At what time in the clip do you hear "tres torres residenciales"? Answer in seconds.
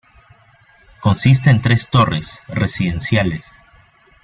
1.61-3.45